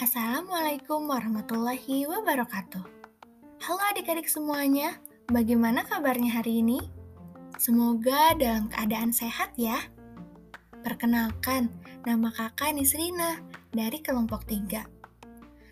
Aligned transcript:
Assalamualaikum 0.00 1.12
warahmatullahi 1.12 2.08
wabarakatuh. 2.08 2.80
Halo 3.60 3.82
adik-adik 3.92 4.32
semuanya, 4.32 4.96
bagaimana 5.28 5.84
kabarnya 5.84 6.40
hari 6.40 6.64
ini? 6.64 6.80
Semoga 7.60 8.32
dalam 8.32 8.72
keadaan 8.72 9.12
sehat 9.12 9.52
ya. 9.60 9.76
Perkenalkan, 10.80 11.68
nama 12.08 12.32
kakak 12.32 12.72
Nisrina 12.72 13.44
dari 13.76 14.00
kelompok 14.00 14.48
3. 14.48 14.88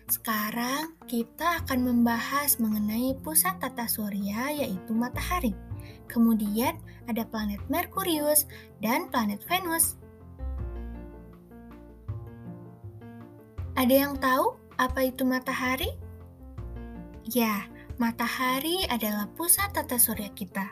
Sekarang 0.05 0.93
kita 1.09 1.65
akan 1.65 1.89
membahas 1.89 2.61
mengenai 2.61 3.17
pusat 3.25 3.57
tata 3.57 3.89
surya 3.89 4.53
yaitu 4.53 4.93
matahari. 4.93 5.57
Kemudian 6.05 6.77
ada 7.09 7.25
planet 7.25 7.65
Merkurius 7.65 8.45
dan 8.77 9.09
planet 9.09 9.41
Venus. 9.49 9.97
Ada 13.79 13.95
yang 13.95 14.19
tahu 14.19 14.59
apa 14.75 15.07
itu 15.07 15.23
matahari? 15.23 15.87
Ya, 17.31 17.63
matahari 17.95 18.83
adalah 18.91 19.31
pusat 19.39 19.71
tata 19.71 19.95
surya 19.95 20.27
kita. 20.35 20.67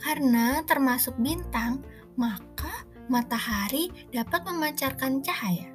Karena 0.00 0.64
termasuk 0.64 1.12
bintang, 1.20 1.84
maka 2.16 2.88
matahari 3.12 3.92
dapat 4.16 4.48
memancarkan 4.48 5.20
cahaya. 5.20 5.68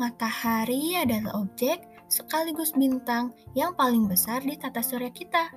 Matahari 0.00 0.96
adalah 0.96 1.36
objek 1.36 1.84
sekaligus 2.08 2.72
bintang 2.72 3.36
yang 3.52 3.76
paling 3.76 4.08
besar 4.08 4.40
di 4.40 4.56
tata 4.56 4.80
surya 4.80 5.12
kita. 5.12 5.52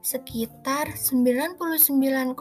Sekitar 0.00 0.96
99,8% 0.96 2.40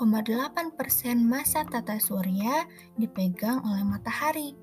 masa 1.20 1.68
tata 1.68 2.00
surya 2.00 2.64
dipegang 2.96 3.60
oleh 3.68 3.84
matahari 3.84 4.56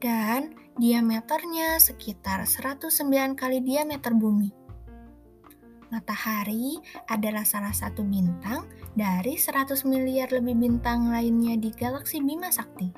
dan 0.00 0.56
diameternya 0.80 1.76
sekitar 1.76 2.40
109 2.48 2.88
kali 3.36 3.60
diameter 3.60 4.16
bumi. 4.16 4.48
Matahari 5.92 6.80
adalah 7.04 7.44
salah 7.44 7.74
satu 7.74 8.00
bintang 8.00 8.64
dari 8.96 9.36
100 9.36 9.76
miliar 9.84 10.32
lebih 10.32 10.56
bintang 10.56 11.12
lainnya 11.12 11.60
di 11.60 11.68
galaksi 11.74 12.24
Bima 12.24 12.48
Sakti. 12.48 12.88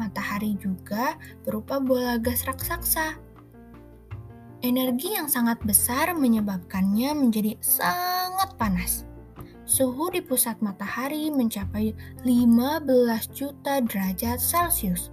Matahari 0.00 0.56
juga 0.56 1.20
berupa 1.44 1.76
bola 1.76 2.16
gas 2.16 2.48
raksasa. 2.48 3.20
Energi 4.62 5.18
yang 5.18 5.26
sangat 5.26 5.60
besar 5.66 6.14
menyebabkannya 6.16 7.12
menjadi 7.18 7.58
sangat 7.60 8.54
panas. 8.56 9.04
Suhu 9.66 10.08
di 10.14 10.22
pusat 10.22 10.62
matahari 10.62 11.34
mencapai 11.34 11.92
15 12.22 12.86
juta 13.34 13.82
derajat 13.82 14.38
Celcius 14.38 15.10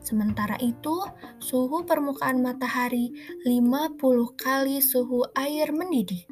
Sementara 0.00 0.56
itu, 0.60 1.04
suhu 1.38 1.84
permukaan 1.84 2.40
matahari 2.40 3.12
50 3.44 4.00
kali 4.36 4.80
suhu 4.80 5.28
air 5.36 5.70
mendidih. 5.70 6.24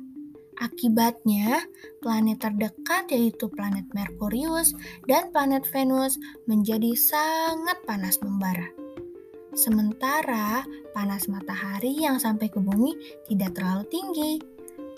Akibatnya, 0.59 1.63
planet 2.03 2.43
terdekat 2.43 3.07
yaitu 3.15 3.47
planet 3.47 3.87
Merkurius 3.95 4.75
dan 5.07 5.31
planet 5.31 5.63
Venus 5.71 6.19
menjadi 6.51 6.99
sangat 6.99 7.79
panas 7.87 8.19
membara. 8.19 8.67
Sementara 9.55 10.67
panas 10.91 11.31
matahari 11.31 12.03
yang 12.03 12.19
sampai 12.19 12.51
ke 12.51 12.59
bumi 12.59 12.95
tidak 13.31 13.55
terlalu 13.55 13.85
tinggi 13.87 14.33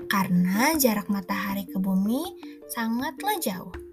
karena 0.09 0.75
jarak 0.81 1.07
matahari 1.13 1.69
ke 1.69 1.77
bumi 1.77 2.25
sangatlah 2.73 3.37
jauh. 3.39 3.90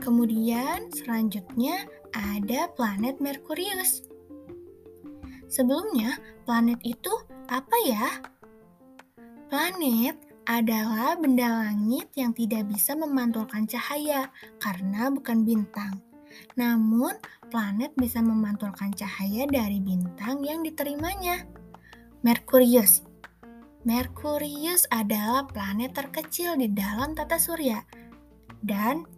Kemudian 0.00 0.88
selanjutnya 0.90 1.84
ada 2.16 2.72
planet 2.72 3.20
Merkurius. 3.20 4.02
Sebelumnya, 5.46 6.16
planet 6.48 6.80
itu 6.82 7.12
apa 7.52 7.76
ya? 7.84 8.08
Planet 9.52 10.16
adalah 10.48 11.18
benda 11.20 11.68
langit 11.68 12.08
yang 12.16 12.32
tidak 12.32 12.70
bisa 12.70 12.96
memantulkan 12.96 13.68
cahaya 13.68 14.32
karena 14.62 15.12
bukan 15.12 15.44
bintang. 15.44 16.00
Namun, 16.56 17.12
planet 17.52 17.92
bisa 17.98 18.22
memantulkan 18.24 18.94
cahaya 18.94 19.44
dari 19.44 19.82
bintang 19.82 20.40
yang 20.46 20.62
diterimanya. 20.64 21.44
Merkurius 22.24 23.04
Merkurius 23.80 24.84
adalah 24.92 25.48
planet 25.48 25.96
terkecil 25.96 26.52
di 26.60 26.68
dalam 26.68 27.16
tata 27.16 27.40
surya 27.40 27.80
dan 28.60 29.08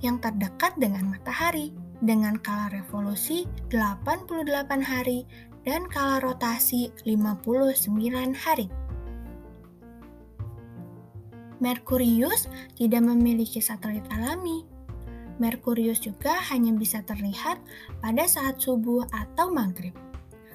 yang 0.00 0.20
terdekat 0.20 0.76
dengan 0.80 1.12
matahari 1.12 1.72
dengan 2.00 2.36
kala 2.40 2.72
revolusi 2.72 3.44
88 3.68 4.48
hari 4.80 5.28
dan 5.68 5.84
kala 5.88 6.24
rotasi 6.24 6.88
59 7.04 8.32
hari. 8.32 8.68
Merkurius 11.60 12.48
tidak 12.80 13.04
memiliki 13.04 13.60
satelit 13.60 14.04
alami. 14.08 14.64
Merkurius 15.36 16.00
juga 16.00 16.36
hanya 16.48 16.72
bisa 16.72 17.04
terlihat 17.04 17.60
pada 18.00 18.24
saat 18.24 18.60
subuh 18.60 19.04
atau 19.12 19.52
maghrib 19.52 19.92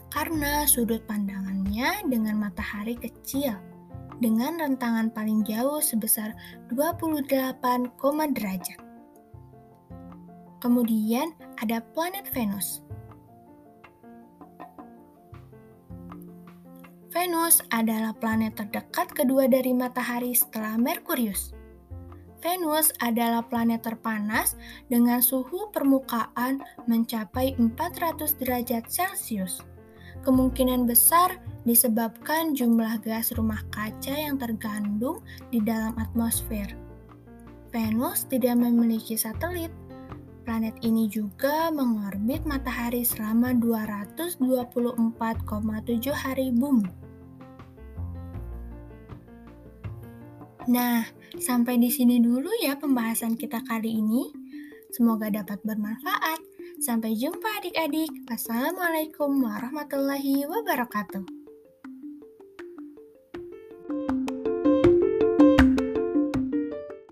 karena 0.09 0.65
sudut 0.65 1.01
pandangannya 1.05 2.05
dengan 2.09 2.41
matahari 2.41 2.97
kecil 2.97 3.57
dengan 4.23 4.55
rentangan 4.55 5.11
paling 5.11 5.43
jauh 5.43 5.83
sebesar 5.83 6.31
28, 6.71 7.59
derajat. 8.31 8.84
Kemudian 10.65 11.29
ada 11.61 11.77
planet 11.93 12.25
Venus. 12.33 12.81
Venus 17.13 17.61
adalah 17.69 18.17
planet 18.17 18.57
terdekat 18.57 19.13
kedua 19.13 19.45
dari 19.45 19.77
matahari 19.77 20.33
setelah 20.33 20.73
Merkurius. 20.81 21.53
Venus 22.41 22.89
adalah 22.97 23.45
planet 23.45 23.85
terpanas 23.85 24.57
dengan 24.89 25.21
suhu 25.21 25.69
permukaan 25.69 26.65
mencapai 26.89 27.53
400 27.61 28.33
derajat 28.41 28.89
Celcius. 28.89 29.61
Kemungkinan 30.25 30.89
besar 30.89 31.37
disebabkan 31.69 32.57
jumlah 32.57 33.05
gas 33.05 33.29
rumah 33.37 33.61
kaca 33.69 34.17
yang 34.17 34.41
tergandung 34.41 35.21
di 35.53 35.61
dalam 35.61 35.93
atmosfer. 36.01 36.73
Venus 37.69 38.25
tidak 38.25 38.57
memiliki 38.57 39.13
satelit, 39.13 39.69
Planet 40.45 40.77
ini 40.85 41.09
juga 41.09 41.73
mengorbit 41.73 42.45
matahari 42.45 43.01
selama 43.01 43.57
224,7 43.57 45.17
hari 46.13 46.53
bumi. 46.53 46.85
Nah, 50.69 51.01
sampai 51.41 51.81
di 51.81 51.89
sini 51.89 52.21
dulu 52.21 52.49
ya 52.61 52.77
pembahasan 52.77 53.33
kita 53.33 53.65
kali 53.65 53.97
ini. 54.01 54.29
Semoga 54.93 55.33
dapat 55.33 55.65
bermanfaat. 55.65 56.37
Sampai 56.77 57.17
jumpa 57.17 57.65
adik-adik. 57.65 58.29
Wassalamualaikum 58.29 59.41
warahmatullahi 59.41 60.45
wabarakatuh. 60.45 61.44